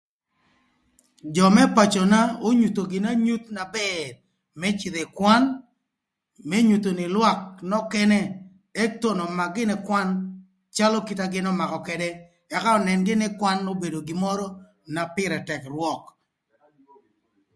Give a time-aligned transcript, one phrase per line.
[1.35, 4.07] Jö më pacöna onyutho gïnï anyuth na bër
[4.59, 5.43] më cïdhï ï kwan
[6.49, 7.39] më nyutho nï lwak
[7.71, 8.19] nökënë
[8.83, 10.07] ëk thon ömak gïnï kwan
[10.75, 12.09] calö kit a gïn ömakö ködë
[12.55, 14.47] ëka önën gïnï nï kwan obedo gin mörö
[14.93, 16.03] na pïrë tëk rwök